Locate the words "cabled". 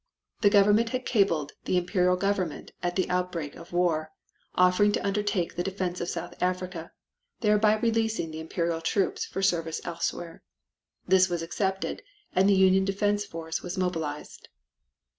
1.05-1.49